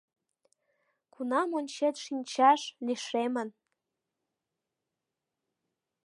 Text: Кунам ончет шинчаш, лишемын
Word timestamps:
Кунам 1.13 1.49
ончет 1.59 1.95
шинчаш, 2.03 2.61
лишемын 2.85 3.49